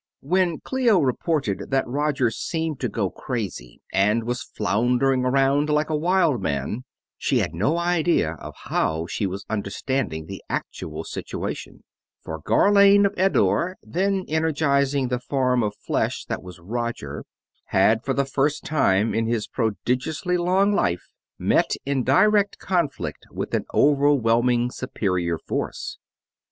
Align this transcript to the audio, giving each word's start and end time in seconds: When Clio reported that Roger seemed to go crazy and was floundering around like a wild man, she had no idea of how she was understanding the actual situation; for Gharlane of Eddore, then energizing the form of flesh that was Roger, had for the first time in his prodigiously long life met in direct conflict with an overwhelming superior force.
When 0.23 0.59
Clio 0.61 0.99
reported 0.99 1.69
that 1.69 1.87
Roger 1.87 2.31
seemed 2.31 2.79
to 2.79 2.89
go 2.89 3.11
crazy 3.11 3.81
and 3.93 4.23
was 4.23 4.41
floundering 4.41 5.23
around 5.23 5.69
like 5.69 5.91
a 5.91 5.95
wild 5.95 6.41
man, 6.41 6.85
she 7.19 7.37
had 7.37 7.53
no 7.53 7.77
idea 7.77 8.33
of 8.39 8.55
how 8.63 9.05
she 9.05 9.27
was 9.27 9.45
understanding 9.47 10.25
the 10.25 10.41
actual 10.49 11.03
situation; 11.03 11.83
for 12.19 12.41
Gharlane 12.41 13.05
of 13.05 13.13
Eddore, 13.15 13.77
then 13.83 14.25
energizing 14.27 15.09
the 15.09 15.19
form 15.19 15.61
of 15.61 15.75
flesh 15.75 16.25
that 16.25 16.41
was 16.41 16.59
Roger, 16.59 17.23
had 17.65 18.03
for 18.03 18.15
the 18.15 18.25
first 18.25 18.63
time 18.65 19.13
in 19.13 19.27
his 19.27 19.45
prodigiously 19.45 20.35
long 20.35 20.73
life 20.73 21.11
met 21.37 21.73
in 21.85 22.03
direct 22.03 22.57
conflict 22.57 23.27
with 23.29 23.53
an 23.53 23.65
overwhelming 23.71 24.71
superior 24.71 25.37
force. 25.37 25.99